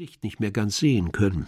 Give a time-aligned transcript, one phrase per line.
[0.00, 1.46] Gesicht nicht mehr ganz sehen können.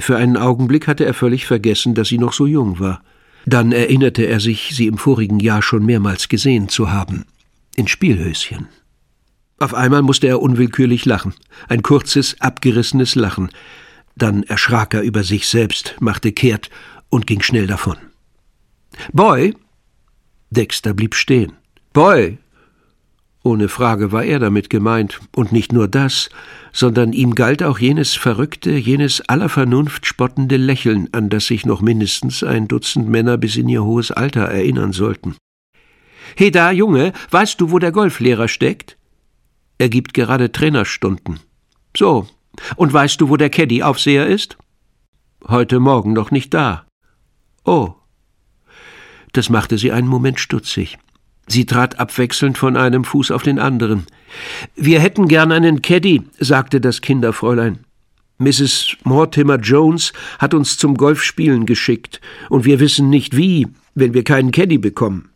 [0.00, 3.04] Für einen Augenblick hatte er völlig vergessen, dass sie noch so jung war.
[3.46, 7.24] Dann erinnerte er sich, sie im vorigen Jahr schon mehrmals gesehen zu haben.
[7.76, 8.66] In Spielhöschen.
[9.60, 11.34] Auf einmal musste er unwillkürlich lachen.
[11.68, 13.48] Ein kurzes, abgerissenes Lachen.
[14.16, 16.70] Dann erschrak er über sich selbst, machte kehrt
[17.10, 17.96] und ging schnell davon.
[19.12, 19.54] Boy!
[20.50, 21.52] Dexter blieb stehen.
[21.92, 22.38] Boy!
[23.48, 26.28] Ohne Frage war er damit gemeint, und nicht nur das,
[26.70, 31.80] sondern ihm galt auch jenes verrückte, jenes aller Vernunft spottende Lächeln, an das sich noch
[31.80, 35.34] mindestens ein Dutzend Männer bis in ihr hohes Alter erinnern sollten.
[36.36, 38.98] He da, Junge, weißt du, wo der Golflehrer steckt?
[39.78, 41.40] Er gibt gerade Trainerstunden.
[41.96, 42.28] So,
[42.76, 44.58] und weißt du, wo der Caddy-Aufseher ist?
[45.46, 46.84] Heute Morgen noch nicht da.
[47.64, 47.94] Oh.
[49.32, 50.98] Das machte sie einen Moment stutzig.
[51.48, 54.06] Sie trat abwechselnd von einem Fuß auf den anderen.
[54.76, 57.78] Wir hätten gern einen Caddy, sagte das Kinderfräulein.
[58.38, 58.96] Mrs.
[59.02, 64.52] Mortimer Jones hat uns zum Golfspielen geschickt, und wir wissen nicht wie, wenn wir keinen
[64.52, 65.30] Caddy bekommen.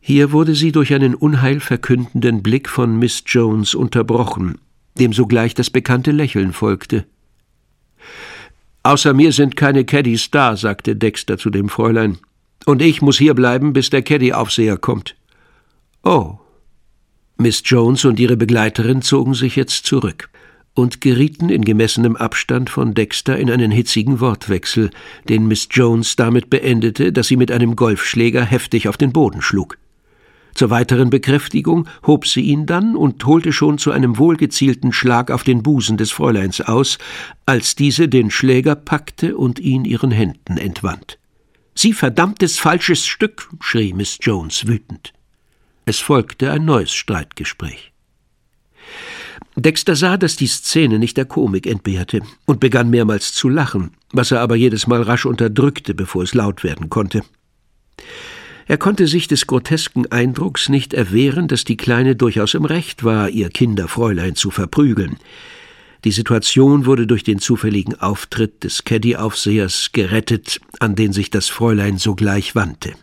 [0.00, 4.58] Hier wurde sie durch einen unheilverkündenden Blick von Miss Jones unterbrochen,
[4.98, 7.06] dem sogleich das bekannte Lächeln folgte.
[8.82, 12.18] Außer mir sind keine Caddies da, sagte Dexter zu dem Fräulein.
[12.66, 15.16] Und ich muss hier bleiben, bis der Caddy-Aufseher kommt.
[16.02, 16.38] Oh.
[17.36, 20.30] Miss Jones und ihre Begleiterin zogen sich jetzt zurück
[20.74, 24.90] und gerieten in gemessenem Abstand von Dexter in einen hitzigen Wortwechsel,
[25.28, 29.78] den Miss Jones damit beendete, dass sie mit einem Golfschläger heftig auf den Boden schlug.
[30.54, 35.44] Zur weiteren Bekräftigung hob sie ihn dann und holte schon zu einem wohlgezielten Schlag auf
[35.44, 36.98] den Busen des Fräuleins aus,
[37.46, 41.18] als diese den Schläger packte und ihn ihren Händen entwand.
[41.74, 45.12] Sie verdammtes falsches Stück, schrie Miss Jones wütend.
[45.90, 47.90] Es folgte ein neues Streitgespräch.
[49.56, 54.30] Dexter sah, dass die Szene nicht der Komik entbehrte und begann mehrmals zu lachen, was
[54.30, 57.24] er aber jedes Mal rasch unterdrückte, bevor es laut werden konnte.
[58.68, 63.28] Er konnte sich des grotesken Eindrucks nicht erwehren, dass die Kleine durchaus im Recht war,
[63.28, 65.16] ihr Kinderfräulein zu verprügeln.
[66.04, 71.98] Die Situation wurde durch den zufälligen Auftritt des Caddy-Aufsehers gerettet, an den sich das Fräulein
[71.98, 72.94] sogleich wandte.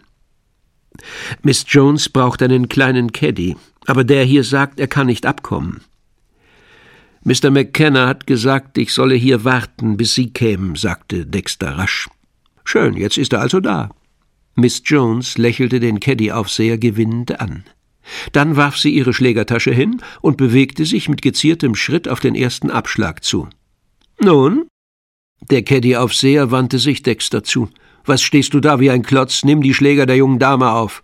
[1.41, 5.81] Miss Jones braucht einen kleinen Caddy, aber der hier sagt, er kann nicht abkommen.
[7.23, 7.49] Mr.
[7.49, 12.07] McKenna hat gesagt, ich solle hier warten, bis Sie kämen, sagte Dexter rasch.
[12.63, 13.89] Schön, jetzt ist er also da.
[14.55, 17.63] Miss Jones lächelte den Caddy-Aufseher gewinnend an.
[18.31, 22.71] Dann warf sie ihre Schlägertasche hin und bewegte sich mit geziertem Schritt auf den ersten
[22.71, 23.49] Abschlag zu.
[24.19, 24.67] Nun?
[25.41, 27.69] Der Caddy-Aufseher wandte sich Dexter zu.
[28.05, 29.43] Was stehst du da wie ein Klotz?
[29.43, 31.03] Nimm die Schläger der jungen Dame auf.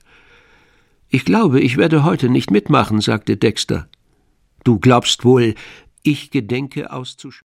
[1.10, 3.88] Ich glaube, ich werde heute nicht mitmachen, sagte Dexter.
[4.64, 5.54] Du glaubst wohl,
[6.02, 7.42] ich gedenke auszuspielen.